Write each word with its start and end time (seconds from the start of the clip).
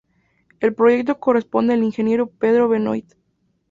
El 0.61 0.73
proyecto 0.73 1.19
corresponde 1.19 1.75
al 1.75 1.83
ingeniero 1.83 2.25
Pedro 2.25 2.67
Benoit. 2.67 3.05